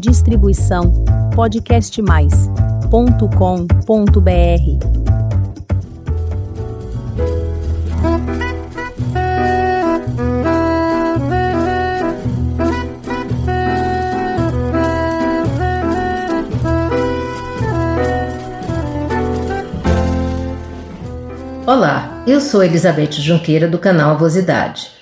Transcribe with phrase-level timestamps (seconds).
[0.00, 0.92] Distribuição
[1.34, 2.50] podcastmais.com.br.
[21.66, 24.99] Olá, eu sou Elizabeth Junqueira do canal Avosidade.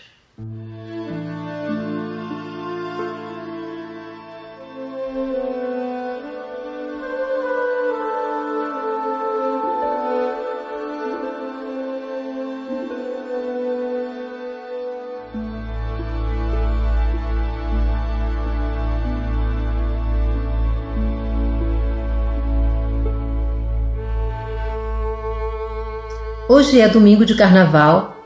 [26.51, 28.17] Hoje é domingo de carnaval,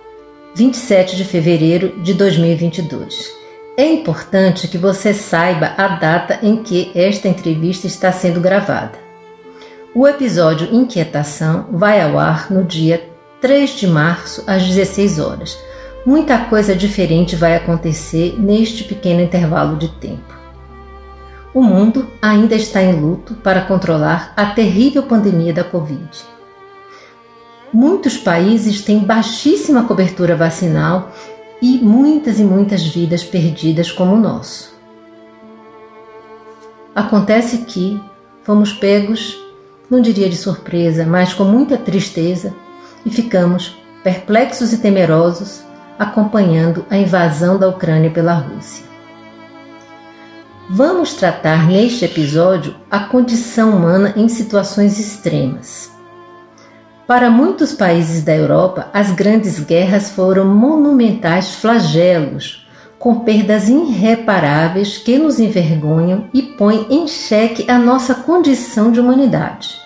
[0.54, 3.32] 27 de fevereiro de 2022.
[3.76, 8.96] É importante que você saiba a data em que esta entrevista está sendo gravada.
[9.92, 13.10] O episódio Inquietação vai ao ar no dia
[13.40, 15.58] 3 de março às 16 horas.
[16.06, 20.32] Muita coisa diferente vai acontecer neste pequeno intervalo de tempo.
[21.52, 26.31] O mundo ainda está em luto para controlar a terrível pandemia da Covid.
[27.72, 31.10] Muitos países têm baixíssima cobertura vacinal
[31.60, 34.74] e muitas e muitas vidas perdidas como o nosso.
[36.94, 37.98] Acontece que
[38.42, 39.38] fomos pegos,
[39.88, 42.54] não diria de surpresa, mas com muita tristeza
[43.06, 45.62] e ficamos perplexos e temerosos
[45.98, 48.84] acompanhando a invasão da Ucrânia pela Rússia.
[50.68, 55.91] Vamos tratar neste episódio a condição humana em situações extremas.
[57.12, 62.66] Para muitos países da Europa, as grandes guerras foram monumentais flagelos,
[62.98, 69.78] com perdas irreparáveis que nos envergonham e põem em xeque a nossa condição de humanidade.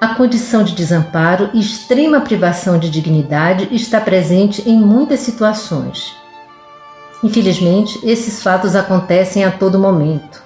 [0.00, 6.16] A condição de desamparo e extrema privação de dignidade está presente em muitas situações.
[7.22, 10.42] Infelizmente, esses fatos acontecem a todo momento.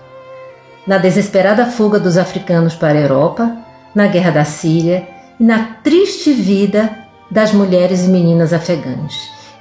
[0.87, 3.68] Na desesperada fuga dos africanos para a Europa,
[3.99, 5.09] na guerra da Síria
[5.41, 9.13] e na triste vida das mulheres e meninas afegãs,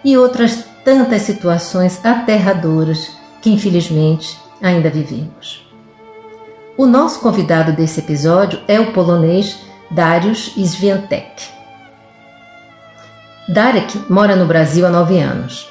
[0.05, 5.67] e outras tantas situações aterradoras que infelizmente ainda vivemos.
[6.77, 9.57] O nosso convidado desse episódio é o polonês
[9.89, 11.49] Dariusz Swiatek.
[13.49, 15.67] Darek mora no Brasil há nove anos.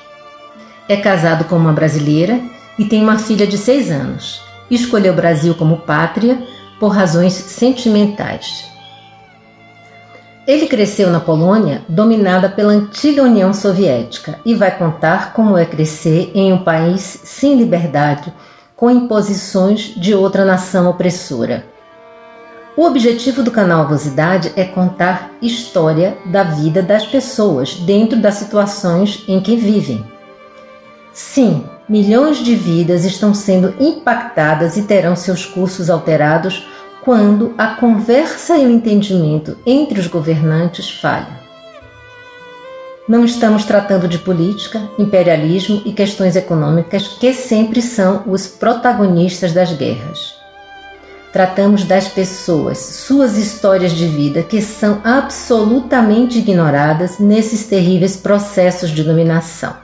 [0.89, 2.41] É casado com uma brasileira
[2.77, 4.43] e tem uma filha de seis anos.
[4.69, 8.71] Escolheu o Brasil como pátria por razões sentimentais.
[10.47, 16.31] Ele cresceu na Polônia, dominada pela antiga União Soviética, e vai contar como é crescer
[16.35, 18.33] em um país sem liberdade,
[18.77, 21.65] com imposições de outra nação opressora.
[22.77, 29.25] O objetivo do canal Avosidade é contar história da vida das pessoas dentro das situações
[29.27, 30.05] em que vivem.
[31.13, 36.67] Sim, milhões de vidas estão sendo impactadas e terão seus cursos alterados
[37.05, 41.37] quando a conversa e o entendimento entre os governantes falham.
[43.09, 49.73] Não estamos tratando de política, imperialismo e questões econômicas que sempre são os protagonistas das
[49.73, 50.35] guerras.
[51.33, 59.05] Tratamos das pessoas, suas histórias de vida que são absolutamente ignoradas nesses terríveis processos de
[59.05, 59.77] dominação.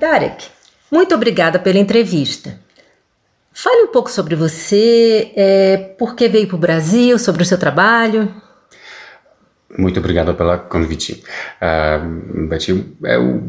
[0.00, 0.46] Darek,
[0.90, 2.58] muito obrigada pela entrevista.
[3.52, 7.58] Fale um pouco sobre você, é, por que veio para o Brasil, sobre o seu
[7.58, 8.32] trabalho.
[9.76, 11.22] Muito obrigado pela convite.
[11.60, 12.48] Uh,
[13.02, 13.42] eu,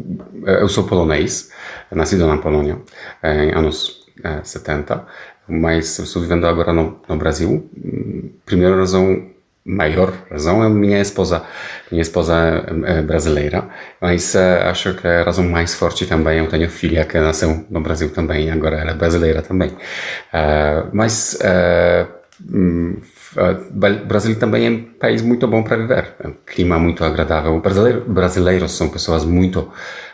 [0.45, 1.51] eu sou polonês,
[1.91, 2.77] nascido na Polônia
[3.23, 5.05] em anos uh, 70,
[5.47, 7.69] mas estou vivendo agora no, no Brasil.
[8.45, 9.29] Primeira razão
[9.69, 11.43] maior razão é minha esposa,
[11.91, 13.67] minha esposa é brasileira,
[14.01, 17.81] mas uh, acho que a razão mais forte também, eu tenho filha que nasceu no
[17.81, 19.69] Brasil também, agora ela é brasileira também.
[19.69, 22.18] Uh, mas uh,
[24.05, 27.59] Brasil também é um país muito bom para viver, é um clima muito agradável.
[27.59, 29.71] Brasileiro, brasileiros são pessoas muito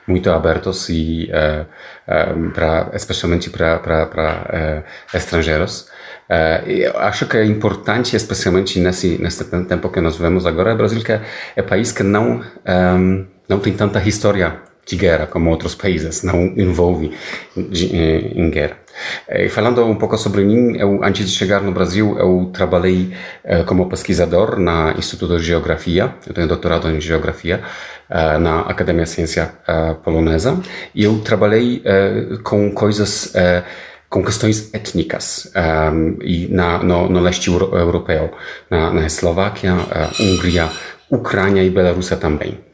[0.07, 1.65] muito abertos e uh,
[2.11, 4.83] uh, especialmente para para
[5.13, 5.89] estrangeiros.
[6.29, 10.77] Uh, eu acho que é importante, especialmente nesse, nesse tempo que nós vemos agora, o
[10.77, 11.21] Brasil que é,
[11.55, 16.45] é país que não, um, não tem tanta história de guerra como outros países, não
[16.55, 17.11] envolve
[17.55, 18.77] de, em, guerra.
[19.29, 23.65] E falando um pouco sobre mim, eu, antes de chegar no Brasil, eu trabalhei uh,
[23.65, 27.61] como pesquisador na Instituto de Geografia, eu tenho doutorado em Geografia,
[28.09, 30.61] uh, na Academia Ciência uh, Polonesa,
[30.93, 31.83] e eu trabalhei
[32.43, 33.33] com coisas
[34.07, 35.51] com questões étnicas
[36.21, 38.31] e na, no, no leste euro, europeu,
[38.69, 39.73] na, na Eslováquia,
[40.19, 40.69] Hungria,
[41.09, 42.64] Ucrânia e Bielorrússia também.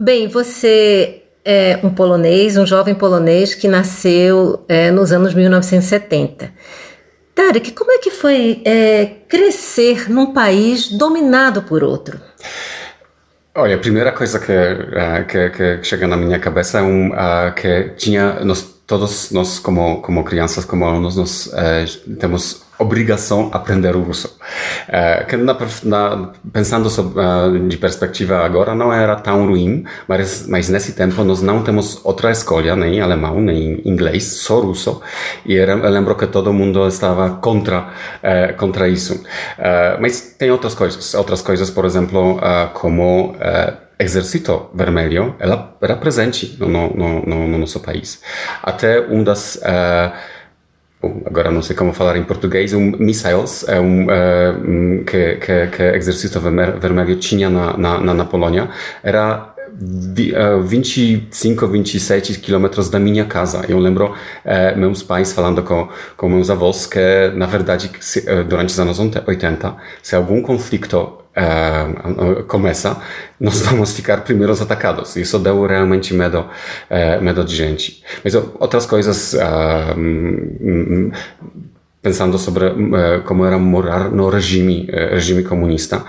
[0.00, 6.52] Bem, você é um polonês, um jovem polonês que nasceu é, nos anos 1970.
[7.34, 12.20] Tarek, como é que foi é, crescer num país dominado por outro?
[13.56, 17.52] Olha, a primeira coisa que, uh, que, que, chega na minha cabeça é um, uh,
[17.56, 23.94] que tinha nós, todos nós como como crianças, como alunos, nós uh, temos obrigação aprender
[23.94, 24.36] o russo.
[25.28, 30.68] Que na, na, pensando sobre, uh, de perspectiva agora não era tão ruim, mas, mas
[30.68, 35.02] nesse tempo nós não temos outra escolha, nem alemão, nem inglês, só russo.
[35.44, 37.88] E eu lembro que todo mundo estava contra,
[38.22, 39.22] uh, contra isso.
[40.00, 42.40] mas tem outras coisas, outras coisas, por exemplo,
[42.72, 43.36] como
[43.98, 48.22] Exército Vermelho, ela era presente no, no, no, no nosso país.
[48.62, 50.12] Até um das uh,
[51.24, 55.82] agora não sei como falar em português, um missiles é um, uh, que, que, que
[55.82, 58.68] Exército Vermelho tinha na, na, na Polônia,
[59.02, 59.54] era
[60.64, 63.64] 25, 27 quilômetros da minha casa.
[63.68, 68.70] Eu lembro uh, meus pais falando com, com meus avós que, na verdade, se, durante
[68.70, 73.00] os anos 80, se algum conflito uh, começa,
[73.40, 75.16] nós vamos ficar primeiros atacados.
[75.16, 78.02] Isso deu realmente medo, uh, medo de gente.
[78.24, 81.08] Mas outras coisas, uh,
[82.02, 82.66] pensando sobre
[83.24, 86.04] como era morar no regime, regime comunista,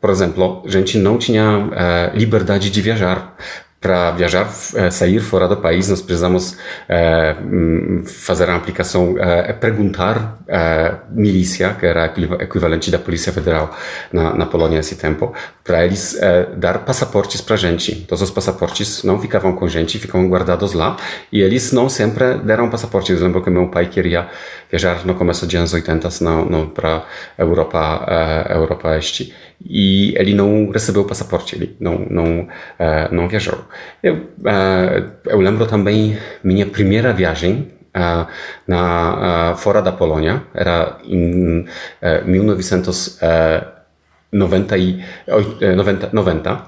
[0.00, 3.36] por exemplo, a gente não tinha liberdade de viajar
[3.80, 6.52] para viajar, eh, sair fora do país, nós precisamos
[6.88, 12.06] uh, fazer a aplicação, uh, perguntar a uh, milícia, que era
[12.40, 13.76] equivalente da Polícia Federal
[14.12, 15.32] na, na Polônia nesse tempo,
[15.62, 16.18] para eles
[16.56, 17.94] dar passaportes para gente.
[18.08, 20.96] Todos os passaportes não ficavam com gente, ficavam guardados lá,
[21.30, 23.20] e eles não sempre deram passaportes.
[23.20, 24.28] Eu lembro que meu pai queria
[24.70, 26.08] viajar no começo dos anos 80
[26.74, 27.04] para
[27.36, 32.48] a Europa, Europa Este, e ele não recebeu passaporte, ele não, não,
[33.12, 33.67] não viajou.
[34.02, 34.28] Eu,
[35.26, 37.68] eu lembro também minha primeira viagem
[38.66, 41.66] na, fora da Polônia, era em
[42.24, 43.78] 1990
[44.30, 46.66] 90, 90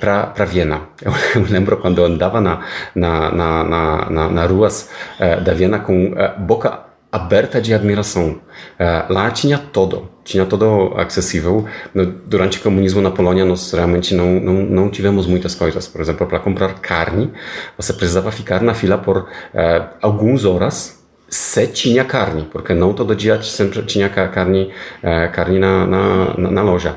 [0.00, 0.80] para Viena.
[1.02, 2.64] Eu, eu, lembro quando andava na,
[2.94, 3.64] na, na,
[4.10, 4.90] na, na ruas
[5.20, 8.40] uh, da Viena com uh, boca aberta de admiração.
[8.78, 11.66] Uh, lá tinha todo, tinha todo acessível.
[11.94, 15.86] No, durante o comunismo na Polônia, nós realmente não, não, não tivemos muitas coisas.
[15.86, 17.32] Por exemplo, para comprar carne,
[17.76, 19.26] você precisava ficar na fila por uh,
[20.02, 20.97] algumas horas
[21.28, 24.72] se tinha carne, porque não todo dia sempre tinha carne,
[25.32, 26.96] carne na, na, na, loja.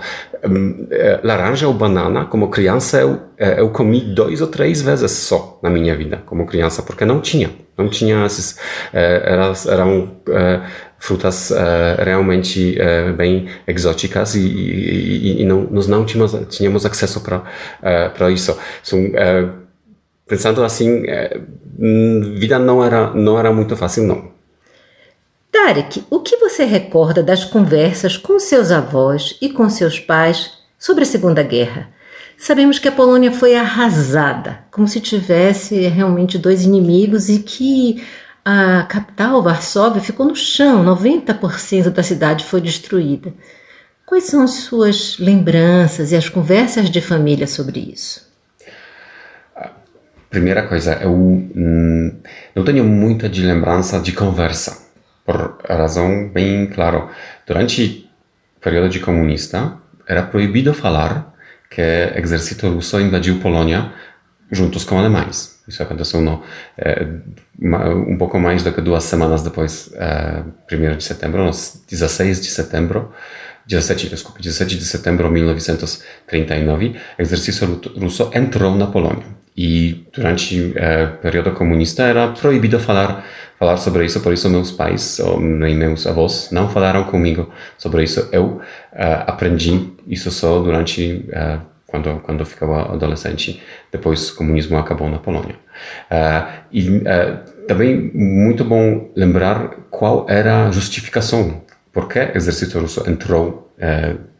[1.23, 5.95] Laranja ou banana, como criança, eu, eu comi dois ou três vezes só na minha
[5.95, 7.51] vida, como criança, porque não tinha.
[7.77, 8.57] Não tinha esses.
[8.93, 10.17] Eram, eram
[11.01, 11.55] frutas uh,
[12.03, 12.77] realmente
[13.17, 18.55] bem exóticas e, e, e, não, nós não tínhamos, tínhamos acesso para isso.
[18.83, 18.99] São,
[20.31, 21.03] pensando assim,
[22.37, 24.31] vida não era não era muito fácil não.
[25.51, 31.03] Tarek, o que você recorda das conversas com seus avós e com seus pais sobre
[31.03, 31.89] a Segunda Guerra?
[32.37, 38.01] Sabemos que a Polônia foi arrasada, como se tivesse realmente dois inimigos e que
[38.45, 43.33] a capital, Varsóvia, ficou no chão, 90% da cidade foi destruída.
[44.05, 48.30] Quais são as suas lembranças e as conversas de família sobre isso?
[50.31, 52.21] Primeira coisa, eu hum,
[52.55, 54.87] não tenho muita de lembrança de conversa,
[55.25, 57.09] por razão bem clara.
[57.45, 58.09] Durante
[58.55, 59.73] o período de comunista,
[60.07, 61.35] era proibido falar
[61.69, 61.81] que
[62.15, 63.91] exército russo invadiu Polônia
[64.49, 65.61] juntos com alemães.
[65.67, 66.41] Isso aconteceu no,
[66.77, 67.05] é,
[67.61, 72.47] um pouco mais do que duas semanas depois, é, 1 de setembro, no 16 de
[72.47, 73.11] setembro,
[73.67, 79.40] 17, desculpe, 17 de setembro de 1939, o exército russo entrou na Polônia.
[79.55, 83.25] E durante é, período comunista era proibido falar
[83.61, 88.27] falar sobre isso, por isso meus pais ou meus avós não falaram comigo sobre isso.
[88.31, 88.61] Eu uh,
[89.27, 93.61] aprendi isso só durante uh, quando quando ficava adolescente.
[93.91, 95.57] Depois o comunismo acabou na Polônia.
[96.09, 97.03] Uh, e
[97.67, 101.61] também muito bom lembrar qual era a justificação
[101.93, 103.69] por que o exército russo entrou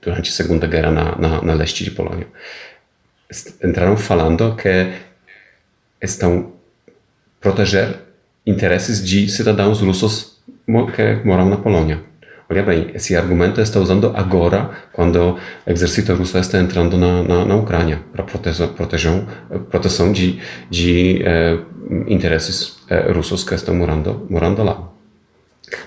[0.01, 2.27] durante a Segunda Guerra na, na, na leste de Polônia.
[3.63, 4.91] Entraram falando que
[6.01, 6.53] estão
[7.39, 7.99] proteger
[8.45, 10.39] interesses de cidadãos russos
[10.95, 12.11] que moram na Polônia.
[12.49, 17.45] Olha bem, esse argumento está usando agora, quando o exército russo está entrando na, na,
[17.45, 19.25] na Ucrânia, para proteção, proteção,
[19.69, 21.57] proteção de, de eh,
[22.07, 24.91] interesses eh, russos que estão morando, morando lá.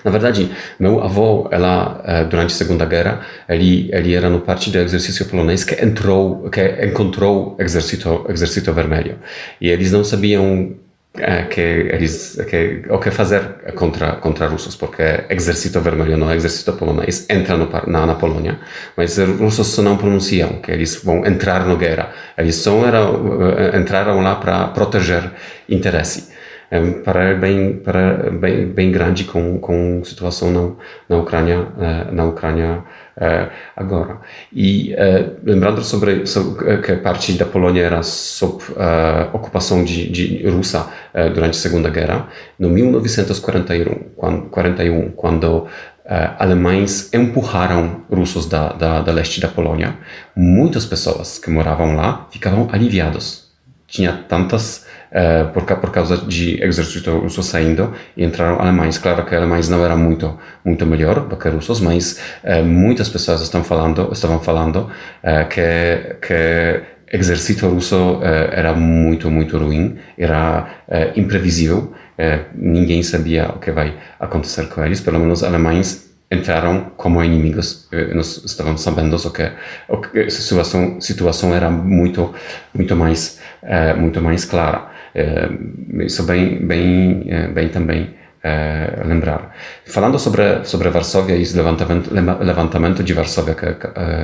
[0.03, 4.69] Na verdade, meu avô, ela eh, durante a Segunda Guerra, ele ele era no parte
[4.69, 9.17] do exército polonês que entrou, que encontrou exército exército vermelho.
[9.59, 10.75] E eles não sabiam
[11.17, 13.41] é, que eles que, o que fazer
[13.75, 18.59] contra contra russos porque exército vermelho não é exército polonês entra no, na, na Polônia
[18.97, 22.11] mas os russos não pronunciam que eles vão entrar na guerra.
[22.37, 25.31] Eles só eram, eh, entraram lá para proteger
[25.69, 26.29] interesse.
[26.29, 31.67] é um paralelo bem, para, bem, bem grande com, com a situação na, na Ucrânia,
[32.11, 32.83] na Ucrânia
[33.75, 34.17] agora.
[34.51, 34.95] E
[35.43, 38.63] lembrando sobre, sobre, que parte da Polônia era sob
[39.33, 40.87] ocupação de, de russa
[41.33, 42.27] durante a Segunda Guerra,
[42.59, 45.67] no 1941, quando, 41, quando
[46.37, 49.95] alemães empurraram russos da, da, da leste da Polônia,
[50.35, 53.45] muitas pessoas que moravam lá ficavam aliviados.
[53.87, 54.84] Tinha tantas
[55.15, 58.97] uh, por, por causa de exército russo saindo e entraram alemães.
[58.97, 63.41] Claro que alemães não eram muito muito melhor do que russos, mas uh, muitas pessoas
[63.41, 64.91] estão falando estavam falando
[65.23, 66.81] uh, que que
[67.11, 70.67] exército russo era muito muito ruim, era
[71.15, 71.93] imprevisível,
[72.53, 74.99] ninguém sabia o que vai acontecer com eles.
[74.99, 77.87] Pelo menos alemães entraram como inimigos.
[78.13, 82.33] Nós estávamos sabendo que a situação, situação era muito
[82.73, 83.39] muito mais
[83.97, 84.94] muito mais clara.
[85.15, 85.49] Eh,
[86.05, 89.55] isso bem, bem, eh, bem também eh, lembrar.
[89.85, 93.65] Falando sobre, sobre Varsóvia e o levantamento, levantamento de Varsóvia que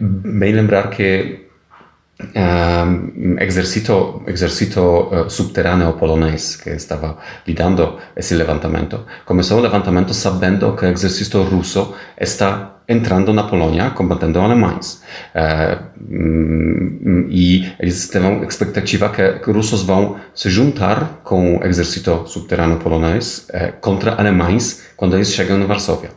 [0.00, 1.47] bem lembrar que
[2.20, 10.74] um, exército, exército uh, subterrâneo polonês que estava lidando esse levantamento começou o levantamento sabendo
[10.74, 15.00] que o exército russo está entrando na Polônia combatendo alemães
[15.32, 15.80] uh,
[17.30, 23.46] e eles têm expectativa que, que russos vão se juntar com o exército subterrâneo polonês
[23.50, 26.10] uh, contra alemães quando eles chegam na Varsóvia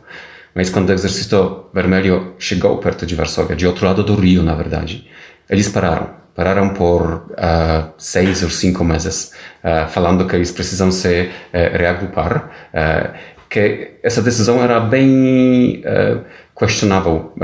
[0.52, 4.56] mas quando o exército vermelho chegou perto de Varsóvia de outro lado do rio na
[4.56, 5.06] verdade
[5.52, 6.22] eles pararam.
[6.34, 9.32] Pararam por uh, seis ou cinco meses,
[9.62, 12.50] uh, falando que eles precisam se uh, reagrupar,
[13.50, 15.82] que essa decisão era bem
[16.58, 17.34] questionável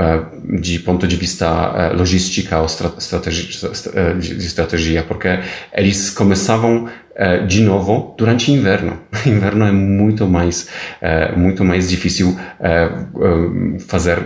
[0.59, 3.69] de ponto de vista logística ou estratégia,
[4.17, 5.39] de estratégia, porque
[5.71, 6.89] eles começavam
[7.19, 8.97] uh, de novo durante inverno.
[9.25, 10.69] inverno é muito mais
[11.01, 14.17] uh, muito mais difícil uh, fazer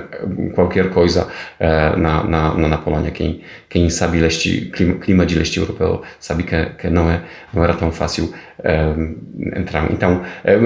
[0.53, 1.27] qualquer coisa
[1.59, 3.11] na, na, na Polônia.
[3.11, 7.21] Quem quem sabe leste, clima, clima de leste europeu sabe que, que não é
[7.53, 8.33] não era tão fácil
[9.55, 9.91] entrar.
[9.91, 10.21] Então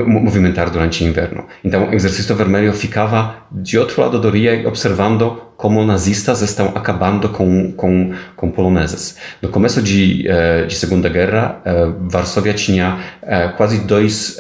[0.06, 1.46] movimentar durante inverno.
[1.64, 7.30] Então o exército vermelho ficava de outro lado do rio observando como nazistas estão acabando
[7.30, 9.18] com, com, com poloneses.
[9.42, 14.38] No começo de, uh, de Segunda Guerra, uh, Varsóvia tinha uh, quase 2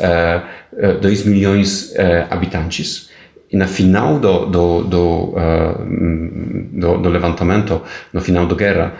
[1.01, 3.09] dois, milhões de habitantes.
[3.51, 5.35] E no final do, do, do,
[6.71, 7.81] do, do, levantamento,
[8.13, 8.93] no final da guerra,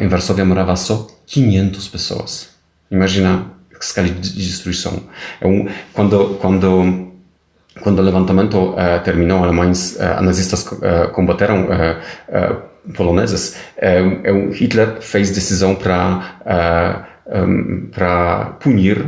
[0.00, 2.48] em Varsóvia morava só 500 pessoas.
[2.90, 3.44] Imagina
[3.74, 5.02] a escala de destruição.
[5.40, 5.46] É
[5.92, 7.12] quando, quando
[7.82, 11.66] quando o levantamento uh, terminou, alemães, uh, nazistas uh, combateram
[12.94, 13.56] poloneses,
[14.52, 19.04] Hitler fez decisão para um, para punir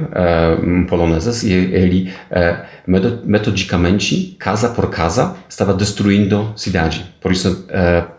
[0.63, 2.13] um, poloneses e ele
[3.25, 7.15] metodicamente, casa por casa, estava destruindo cidade.
[7.23, 7.67] Por isso,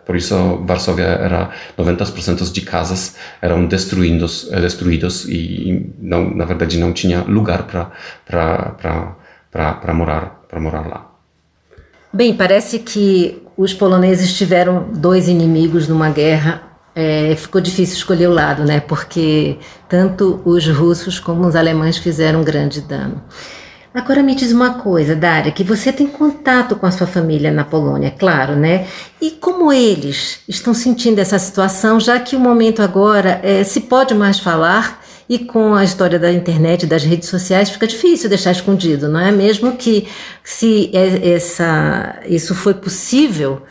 [0.04, 6.92] por isso Varsóvia era 90% de casas eram destruídos, destruídos e não, na verdade não
[6.92, 7.92] tinha lugar para
[8.26, 9.14] para
[9.52, 11.10] para morar para morar lá.
[12.12, 16.62] Bem, parece que os poloneses tiveram dois inimigos numa guerra.
[16.94, 18.82] É, ficou difícil escolher o lado, né?
[18.82, 23.24] Porque tanto os russos como os alemães fizeram grande dano.
[23.94, 27.64] Agora me diz uma coisa, Dária, que você tem contato com a sua família na
[27.64, 28.88] Polônia, claro, né?
[29.22, 34.14] E como eles estão sentindo essa situação, já que o momento agora é, se pode
[34.14, 35.01] mais falar
[35.32, 39.32] e com a história da internet, das redes sociais, fica difícil deixar escondido, não é?
[39.32, 40.06] Mesmo que
[40.44, 43.62] se é, essa, isso foi possível,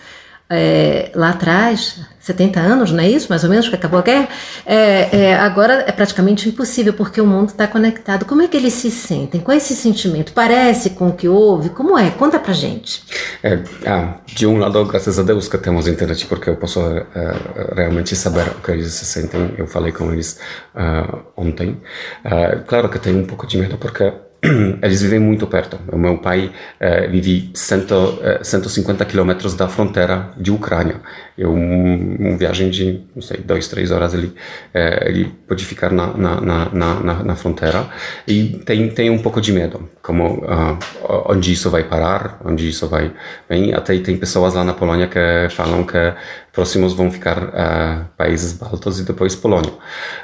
[0.48, 3.28] é, lá atrás, 70 anos, não é isso?
[3.30, 4.28] Mais ou menos, que acabou a guerra.
[4.66, 8.26] É, é, agora é praticamente impossível, porque o mundo está conectado.
[8.26, 9.40] Como é que eles se sentem?
[9.40, 10.32] Qual é esse sentimento?
[10.32, 11.70] Parece com o que houve?
[11.70, 12.10] Como é?
[12.10, 13.02] Conta pra gente.
[13.42, 17.74] É, ah, de um lado, graças a Deus que temos internet, porque eu posso uh,
[17.74, 19.54] realmente saber o que eles se sentem.
[19.56, 20.38] Eu falei com eles
[20.74, 21.80] uh, ontem.
[22.24, 24.12] Uh, claro que tenho um pouco de medo, porque
[24.82, 25.78] eles vivem muito perto.
[25.92, 30.96] O meu pai eh, vive cento, eh, 150 quilômetros da fronteira de Ucrânia.
[31.36, 34.32] É um, uma viagem de, não sei, dois, três horas ele,
[34.72, 37.86] eh, ele pode ficar na, na, na, na, na fronteira.
[38.26, 40.78] E tem, tem um pouco de medo, como uh,
[41.26, 43.12] onde isso vai parar, onde isso vai...
[43.48, 46.14] Bem, até tem pessoas lá na Polônia que falam que
[46.60, 49.72] próximos vão ficar uh, países baltos e depois Polônia.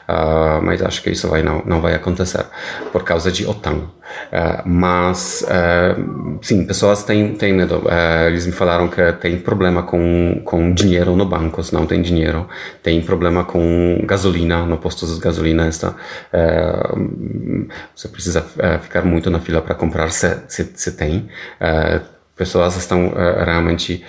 [0.06, 2.44] Uh, mas acho que isso vai, não, não vai acontecer
[2.92, 3.76] por causa de OTAN.
[3.76, 5.46] Uh, mas,
[6.42, 7.84] sim, pessoas têm, têm medo.
[8.26, 12.46] eles me falaram que tem problema com, com dinheiro no banco, se não tem dinheiro.
[12.82, 15.66] Tem problema com gasolina, no posto de gasolina.
[15.68, 15.94] Está,
[17.94, 18.44] você precisa
[18.82, 21.28] ficar muito na fila para comprar se, se, se tem.
[22.36, 23.12] pessoas estão
[23.44, 24.04] realmente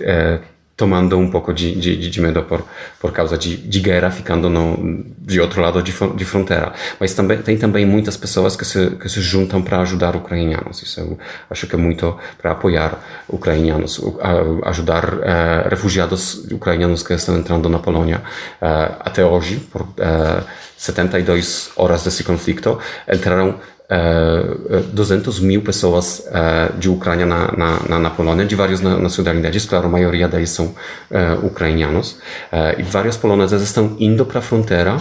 [0.00, 0.40] é,
[0.76, 2.64] tomando um pouco de, de, de, medo por,
[2.98, 6.72] por causa de, de guerra, ficando no, de outro lado de, de fronteira.
[6.98, 10.82] Mas também, tem também muitas pessoas que se, que se juntam para ajudar ucranianos.
[10.82, 12.98] Isso eu acho que é muito para apoiar
[13.28, 14.00] ucranianos,
[14.64, 18.22] ajudar uh, refugiados ucranianos que estão entrando na Polônia.
[18.60, 20.42] Uh, até hoje, por uh, é,
[20.76, 23.60] 72 horas desse conflito, entraram
[24.92, 27.52] 200 mil pessoas uh, de Ucrânia na,
[27.88, 30.74] na, na, Polônia, de várias nacionalidades, claro, a maioria deles são
[31.42, 32.18] ucranianos,
[32.78, 34.96] e vários poloneses estão indo para a fronteira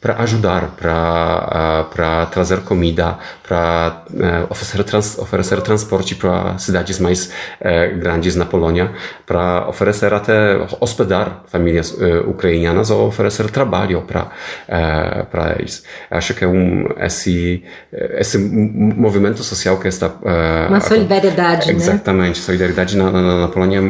[0.00, 7.32] para ajudar, para para trazer comida, para uh, oferecer trans, oferecer transporte para cidades mais
[7.60, 8.92] uh, grandes na Polônia,
[9.26, 14.28] para oferecer até hospedar famílias uh, ucranianas ou oferecer trabalho para
[15.30, 15.82] para eles.
[16.10, 20.12] Acho que é um esse esse movimento social que está
[20.68, 22.44] uma solidariedade, exatamente, né?
[22.44, 23.80] solidariedade na, na, na Polônia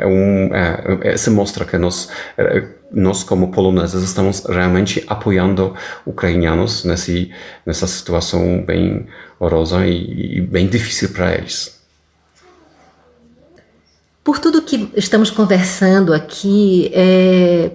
[0.00, 2.08] é um é, se mostra que nós
[2.92, 7.30] nós como poloneses estamos realmente apoiando ucranianos nesse,
[7.64, 9.06] nessa situação bem
[9.38, 11.80] horrorosa e, e bem difícil para eles.
[14.22, 17.72] Por tudo que estamos conversando aqui, é,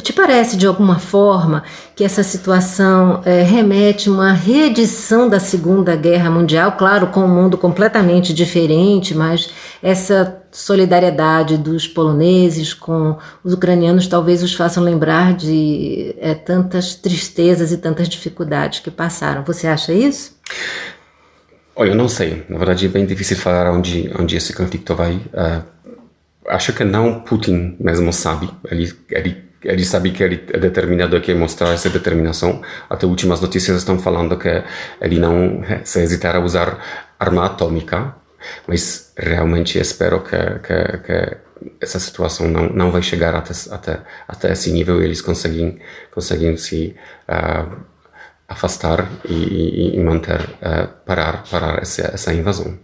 [0.00, 1.62] te parece de alguma forma
[1.94, 7.28] que essa situação é, remete a uma reedição da Segunda Guerra Mundial, claro, com um
[7.28, 9.50] mundo completamente diferente, mas
[9.82, 17.72] essa solidariedade dos poloneses com os ucranianos talvez os façam lembrar de é, tantas tristezas
[17.72, 19.44] e tantas dificuldades que passaram.
[19.44, 20.36] Você acha isso?
[21.76, 22.44] Olha, eu não sei.
[22.48, 25.14] Na verdade, é bem difícil falar onde, onde esse conflito vai.
[25.14, 25.62] Uh,
[26.48, 28.50] acho que não Putin mesmo sabe.
[28.68, 32.62] Ele, ele ele sabe que ele é determinado a mostrar essa determinação.
[32.88, 34.62] Até últimas notícias estão falando que
[35.00, 36.78] ele não se hesitar a usar
[37.18, 38.14] arma atômica,
[38.66, 41.36] mas realmente espero que, que, que
[41.80, 45.78] essa situação não, não vai chegar até, até, até esse nível e eles conseguem,
[46.12, 46.94] conseguem se
[47.28, 47.76] uh,
[48.48, 52.78] afastar e, e manter, uh, parar, parar essa, essa invasão.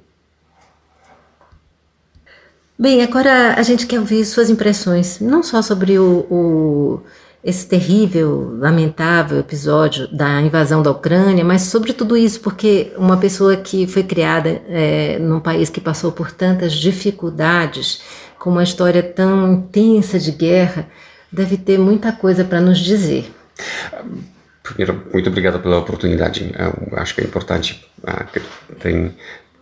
[2.76, 7.02] Bem, agora a gente quer ouvir suas impressões, não só sobre o, o,
[7.44, 13.54] esse terrível, lamentável episódio da invasão da Ucrânia, mas sobre tudo isso, porque uma pessoa
[13.54, 18.02] que foi criada é, num país que passou por tantas dificuldades,
[18.38, 20.88] com uma história tão intensa de guerra,
[21.30, 23.30] deve ter muita coisa para nos dizer.
[24.62, 26.50] Primeiro, muito obrigado pela oportunidade.
[26.58, 27.86] Eu acho que é importante.
[28.06, 28.24] Ah,
[28.80, 29.14] tem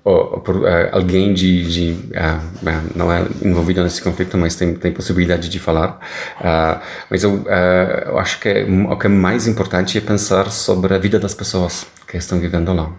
[0.04, 5.48] ou, uh, alguém de, de uh, não é envolvido nesse conflito, mas tem, tem possibilidade
[5.48, 6.00] de falar.
[6.40, 7.44] Uh, mas eu,
[8.06, 11.86] eu acho que o que é mais importante é pensar sobre a vida das pessoas
[12.06, 12.90] que estão vivendo lá.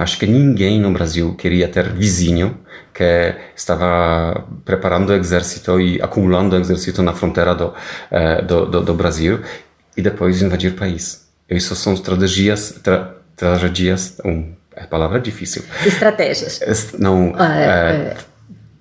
[0.00, 2.58] acho que ninguém no Brasil queria ter vizinho
[2.92, 7.74] que estava preparando o exército e acumulando o exército na fronteira do,
[8.46, 9.40] do, do, do Brasil
[9.96, 11.28] e depois invadir o país.
[11.48, 15.62] Isso são strategias, tra, tragédias, um, a palavra é difícil.
[15.84, 16.60] Estratégias.
[16.98, 18.16] Não, ah, é,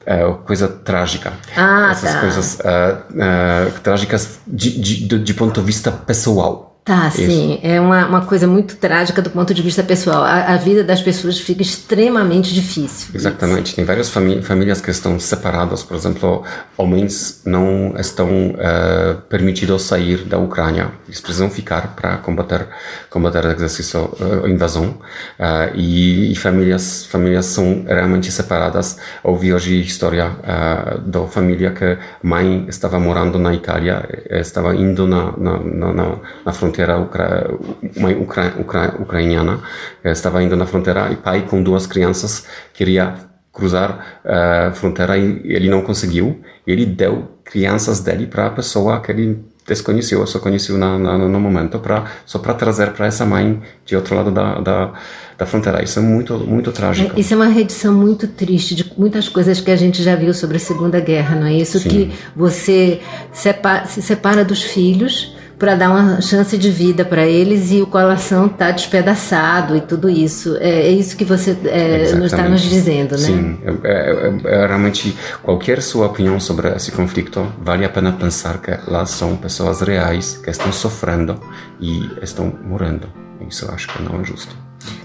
[0.06, 1.34] é, é, coisa trágica.
[1.56, 2.20] Ah, Essas tá.
[2.20, 6.74] coisas uh, uh, trágicas de, de, de ponto de vista pessoal.
[6.84, 7.18] Tá, Isso.
[7.18, 7.60] sim.
[7.64, 10.22] É uma, uma coisa muito trágica do ponto de vista pessoal.
[10.22, 13.12] A, a vida das pessoas fica extremamente difícil.
[13.16, 13.68] Exatamente.
[13.68, 13.76] Isso.
[13.78, 15.82] Tem várias famílias que estão separadas.
[15.82, 16.44] Por exemplo,
[16.78, 20.92] homens não estão uh, permitidos sair da Ucrânia.
[21.13, 22.67] Eles precisam ficar para combater
[23.08, 24.97] combater exército uh, invasão.
[25.39, 28.97] Uh, e, e, famílias famílias são realmente separadas.
[29.23, 35.38] Ouvi hoje história uh, da família que mãe estava morando na Itália estava indo na
[35.38, 37.47] na, na, na fronteira ucra,
[37.95, 39.60] mãe ucra, ucra, ucraniana
[40.04, 43.13] estava indo na fronteira e pai com duas crianças queria
[43.52, 46.41] cruzar a fronteira e ele não conseguiu.
[46.65, 51.39] Ele deu crianças dele para a pessoa que ele desconheceu, só conheceu na, na, no
[51.39, 54.93] momento, pra, só para trazer para essa mãe de outro lado da, da,
[55.38, 55.84] da fronteira.
[55.84, 57.15] Isso é muito, muito trágico.
[57.15, 60.34] É, isso é uma redição muito triste de muitas coisas que a gente já viu
[60.34, 61.80] sobre a Segunda Guerra, não é isso?
[61.80, 61.89] Sim.
[61.89, 62.99] Que você
[63.32, 67.88] separa, se separa dos filhos para dar uma chance de vida para eles e o
[67.88, 70.58] coração está despedaçado e tudo isso.
[70.58, 73.18] É, é isso que você é, está nos dizendo, né?
[73.18, 78.60] Sim, é, é, é, realmente qualquer sua opinião sobre esse conflito vale a pena pensar
[78.60, 81.39] que lá são pessoas reais que estão sofrendo
[81.80, 83.08] e estão morrendo.
[83.48, 84.56] Isso eu acho que não é justo.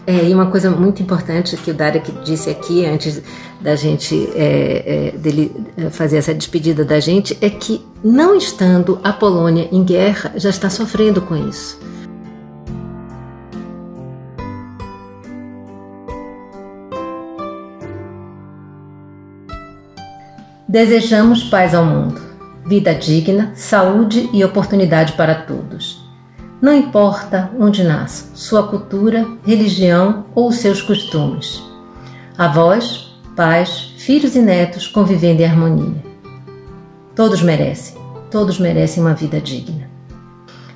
[0.06, 3.22] É, e uma coisa muito importante que o Darek disse aqui, antes
[3.60, 8.98] da gente, é, é, dele é, fazer essa despedida da gente, é que não estando
[9.04, 11.78] a Polônia em guerra, já está sofrendo com isso.
[20.68, 22.20] Desejamos paz ao mundo,
[22.66, 25.97] vida digna, saúde e oportunidade para todos.
[26.60, 31.62] Não importa onde nasça, sua cultura, religião ou seus costumes.
[32.36, 36.02] Avós, pais, filhos e netos convivendo em harmonia.
[37.14, 37.96] Todos merecem,
[38.28, 39.88] todos merecem uma vida digna.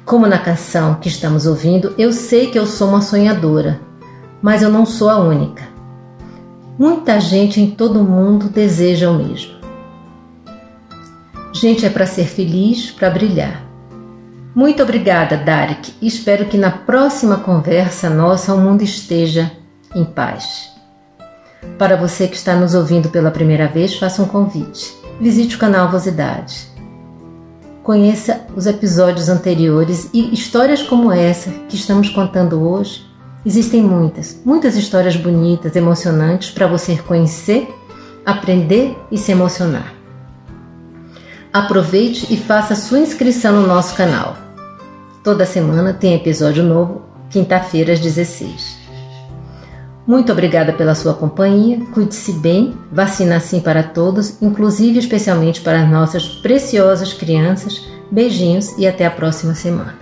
[0.04, 3.80] Como na canção que estamos ouvindo, eu sei que eu sou uma sonhadora,
[4.40, 5.64] mas eu não sou a única.
[6.78, 9.54] Muita gente em todo o mundo deseja o mesmo.
[11.52, 13.71] Gente é para ser feliz, para brilhar.
[14.54, 15.94] Muito obrigada, Darek.
[16.02, 19.50] Espero que na próxima conversa nossa o mundo esteja
[19.94, 20.70] em paz.
[21.78, 24.94] Para você que está nos ouvindo pela primeira vez, faça um convite.
[25.18, 26.70] Visite o canal Vosidade.
[27.82, 33.06] Conheça os episódios anteriores e histórias como essa que estamos contando hoje.
[33.44, 37.68] Existem muitas, muitas histórias bonitas, emocionantes para você conhecer,
[38.24, 40.01] aprender e se emocionar.
[41.52, 44.38] Aproveite e faça sua inscrição no nosso canal.
[45.22, 48.78] Toda semana tem episódio novo, quinta-feira às 16.
[50.06, 51.78] Muito obrigada pela sua companhia.
[51.92, 57.86] Cuide-se bem, vacina sim para todos, inclusive especialmente para as nossas preciosas crianças.
[58.10, 60.01] Beijinhos e até a próxima semana.